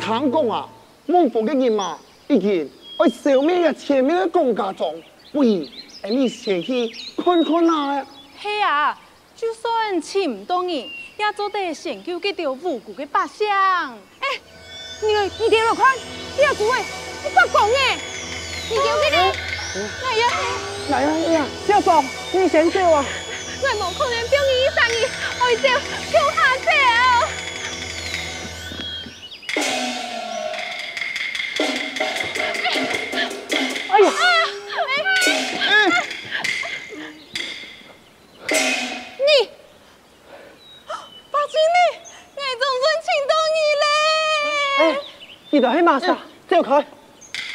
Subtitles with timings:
[0.00, 0.68] 唐公啊，
[1.06, 1.96] 孟府的人马
[2.28, 4.92] 已经爱消灭啊前面的公家庄，
[5.32, 5.64] 不如
[6.02, 8.04] 俺们先去看看啊。
[8.38, 8.98] 嘿啊，
[9.44, 13.46] 就算请唔到人，也做得先救几条无辜的百姓。
[13.46, 14.40] 哎，
[15.02, 15.94] 你你点落看，
[16.34, 16.82] 你要做诶，
[17.22, 17.98] 你发讲诶，
[18.70, 19.34] 你叫佢哋，
[20.02, 20.26] 来呀，
[20.88, 23.04] 来呀，来呀，小嫂，你先走啊。
[23.60, 25.04] 我冇可能表你一生意，
[25.38, 25.68] 我走，
[26.10, 26.70] 跳下走。
[33.90, 34.10] 哎呀！
[39.26, 39.48] 你，
[41.30, 41.76] 八经理，
[42.36, 43.84] 我总算请到你嘞！
[44.78, 44.82] 哎，
[45.54, 46.84] 你的黑马上走开！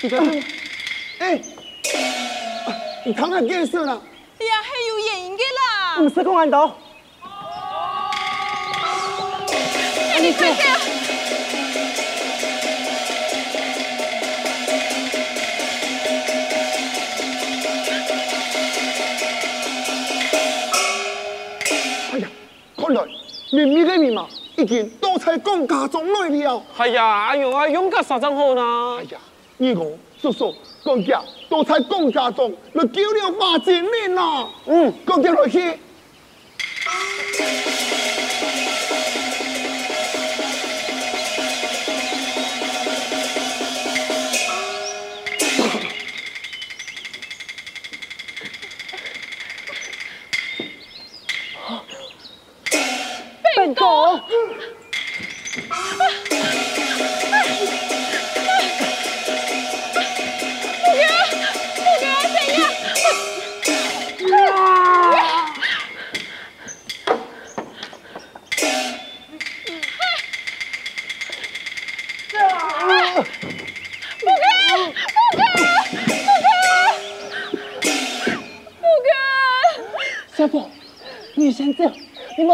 [0.02, 0.18] 你的，
[1.20, 1.42] 哎，
[3.04, 4.02] 你看看电视了？
[4.40, 5.98] 哎呀，还有原因的啦！
[5.98, 6.78] 不是公安岛。
[10.14, 10.80] 哎，你快点！
[23.52, 24.26] 秘密的密码
[24.58, 26.62] 已经都在公家中来了。
[26.78, 28.98] 哎呀，阿勇，啊，勇敢啥子好呢？
[29.00, 29.18] 哎呀，
[29.58, 34.48] 你我叔叔，公家都在公家中，你救了八千年啦。
[34.66, 35.80] 嗯，公家落去。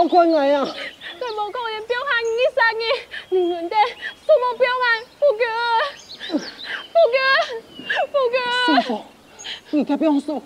[0.08, 0.64] 关爱呀！
[1.20, 2.88] 在某公园表喊你三年，
[3.30, 3.76] 你们的
[9.70, 10.03] 什么表喊？
[10.03, 10.03] 不哥，不哥，不哥。
[10.03, 10.42] 师傅，你家不用说，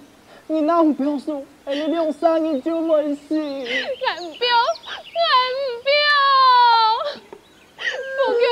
[0.48, 3.36] 你那不用说，哎，你两三年就没事。
[3.36, 4.52] 俺不要，
[5.26, 5.36] 俺
[5.84, 6.10] 不要，
[8.16, 8.46] 不哥，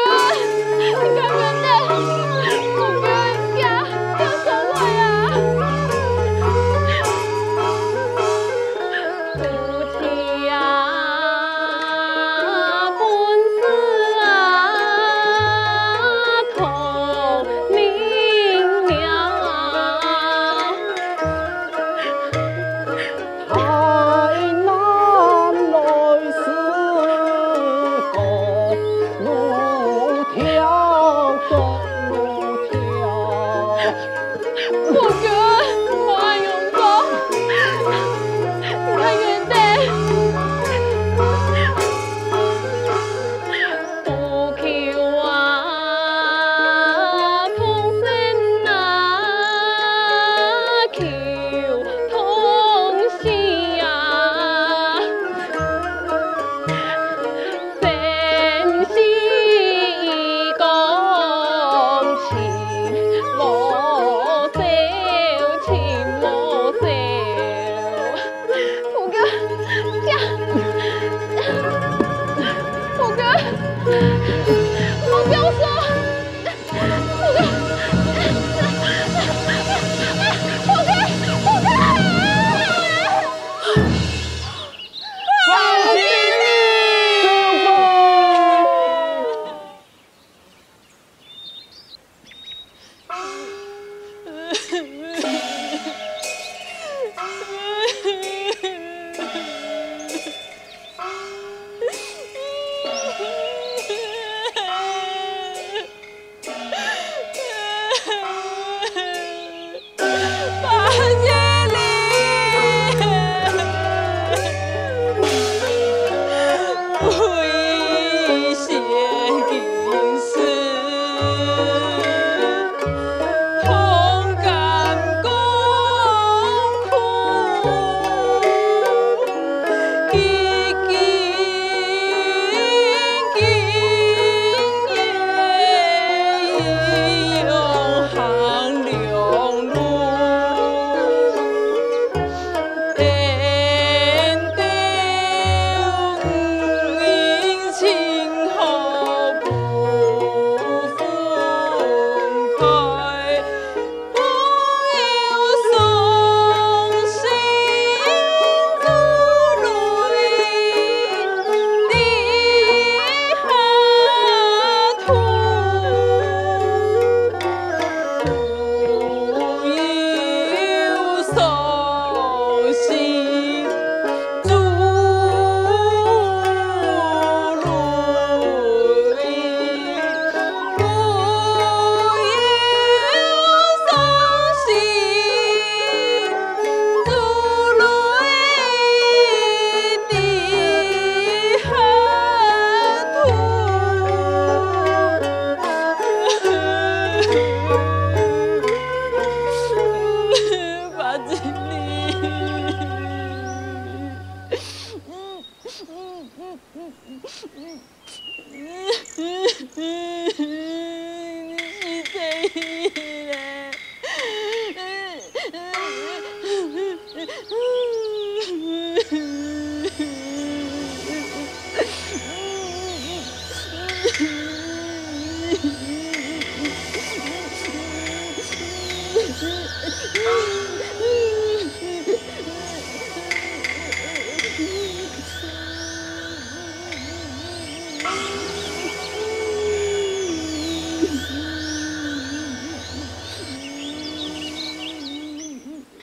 [0.78, 0.82] 你
[1.16, 1.66] 干嘛的？
[2.76, 3.08] 不哥，
[3.60, 3.64] 呀，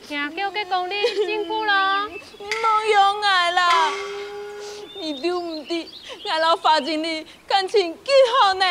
[0.06, 0.92] 听叫佮讲你
[1.26, 3.90] 辛苦咯，你莫用爱啦，
[5.00, 5.90] 你丢唔得，
[6.30, 8.64] 爱老发经理感情几好呢？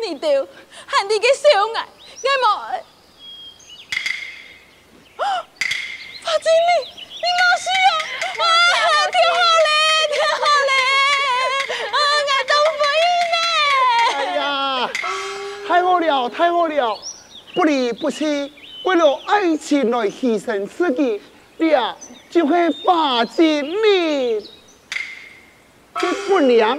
[0.00, 0.48] 你丢
[0.86, 2.46] 喊你个小爱，爱莫。
[6.22, 6.95] 发经理，你
[16.28, 16.98] 太好了，太好了！
[17.54, 18.52] 不离不弃，
[18.84, 21.20] 为了爱情来牺牲自己，
[21.56, 21.96] 你啊
[22.28, 24.40] 就会发经理。
[25.98, 26.78] 这不良，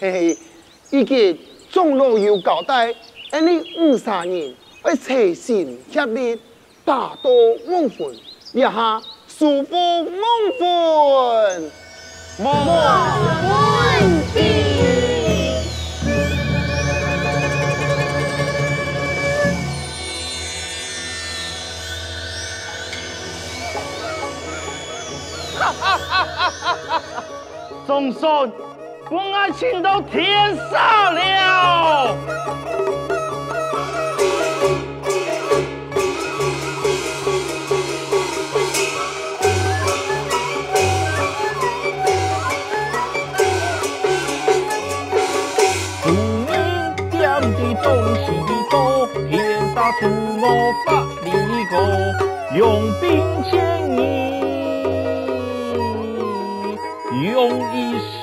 [0.00, 0.38] 嘿嘿，
[0.90, 1.38] 已经
[1.70, 2.92] 中路有交代，
[3.30, 4.52] 而你五三年
[4.82, 6.40] 会齐心协力，
[6.84, 7.30] 大刀
[7.68, 8.12] 蒙混，
[8.52, 10.22] 一下舒服蒙
[10.58, 11.70] 混，
[12.38, 12.68] 没问
[27.86, 28.50] 总算
[29.10, 32.14] 我爱情到天上了。
[46.02, 46.50] 祝你
[47.10, 47.86] 点的东
[48.24, 48.26] 西
[48.70, 49.30] 多，天
[49.74, 50.06] 下祝
[50.40, 50.44] 我
[50.86, 50.88] 百
[51.24, 51.26] 里
[51.70, 51.74] 过，
[52.56, 52.58] 用
[53.00, 53.06] 兵
[53.50, 53.52] 千
[53.96, 53.98] 里
[57.28, 58.17] 庸医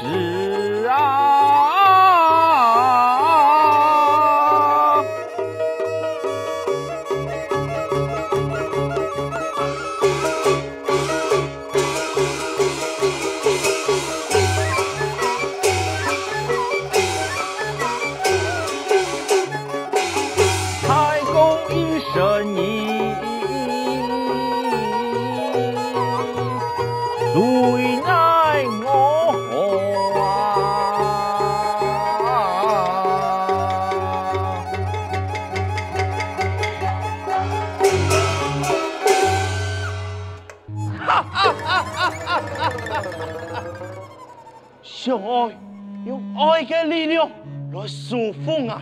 [46.68, 47.30] 用爱的力量
[47.72, 48.82] 来束缚爱，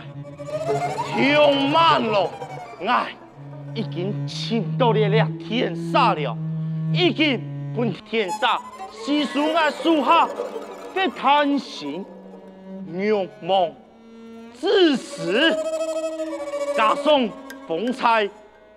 [1.14, 2.30] 充满了
[2.86, 3.08] 爱，
[3.74, 6.36] 已经倾倒了了天下了，
[6.92, 7.40] 已经
[7.76, 8.58] 本天下
[8.90, 10.26] 细数爱树下
[10.94, 12.04] 的贪心、
[12.92, 13.70] 欲望、
[14.54, 15.54] 自私，
[16.76, 17.28] 加上
[17.66, 18.28] 风采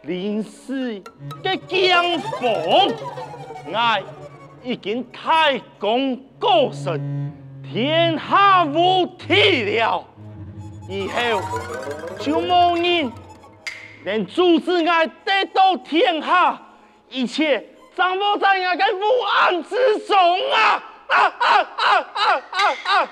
[0.04, 1.02] 临死
[1.44, 4.02] 的江风，爱
[4.64, 7.32] 已经太公过身，
[7.72, 10.04] 天下无敌了。
[10.90, 11.42] 以后
[12.20, 13.12] 就无人
[14.06, 16.58] 能阻止我得到天下，
[17.10, 17.64] 一切
[17.96, 20.18] 掌握在我的无安之中
[20.54, 20.84] 啊！
[21.08, 23.08] 啊啊啊啊啊啊！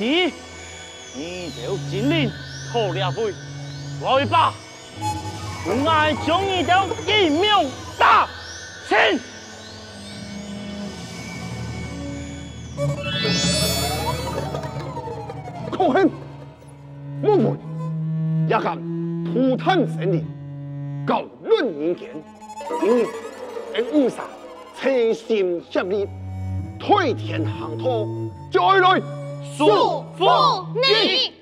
[0.00, 0.32] 爱弟，
[1.14, 2.30] 你就尽力
[2.72, 3.34] 讨了会，
[4.02, 4.54] 来吧，
[5.66, 6.74] 我爱将你的
[7.06, 7.50] 一命
[7.98, 8.26] 打
[8.88, 9.20] 清。
[15.70, 16.10] 可恨！
[17.22, 17.58] 我们
[18.48, 18.78] 也敢
[19.26, 20.26] 涂炭神灵，
[21.06, 22.08] 搞乱人间，
[22.82, 23.06] 因为
[23.74, 24.22] 俺五煞
[24.80, 26.08] 齐心协力，
[26.78, 28.98] 推天行土，再来
[29.56, 31.39] 束缚你。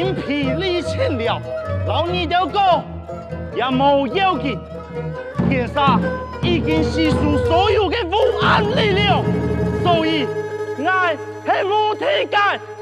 [0.00, 1.38] 已经筋疲力尽了，
[1.86, 2.82] 老二条讲
[3.54, 4.58] 也冇要紧，
[5.46, 6.00] 天杀
[6.42, 9.22] 已经吸收所有的武安力量，
[9.84, 10.26] 所以
[10.86, 12.36] 爱系无体界。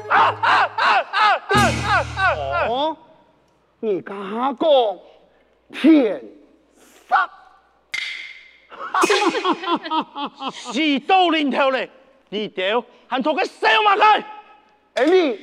[0.07, 2.23] 啊啊啊啊啊啊
[2.55, 2.67] 啊！
[2.69, 2.97] 哦，
[3.81, 4.69] 你跟他讲，
[5.81, 6.23] 天
[7.09, 7.29] 杀，
[10.71, 11.89] 是到临头咧，
[12.31, 14.23] 二条还同佢小马佢。
[14.93, 15.35] 哎你，我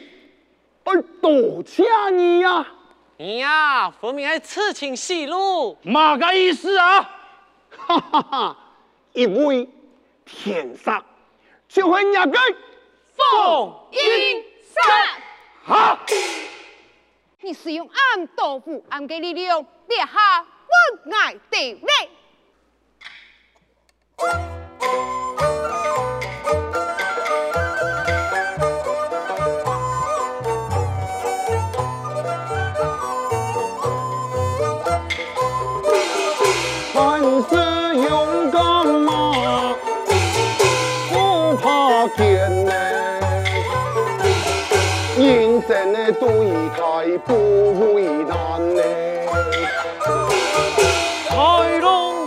[1.26, 2.66] 多谢你呀！
[3.16, 5.76] 你呀，分明还痴情戏路。
[5.82, 7.10] 嘛个意思啊？
[7.70, 8.56] 哈哈哈！
[9.12, 9.68] 因为
[10.24, 11.04] 天上
[11.68, 12.38] 就会那个
[13.14, 13.98] 凤一
[14.62, 14.84] 三，
[15.64, 15.98] 哈！
[17.40, 21.88] 你是用暗豆腐暗给力量，列下我爱地位。
[45.76, 46.28] 认真的对
[46.70, 48.82] 台不为难呢。
[51.28, 52.25] 开朗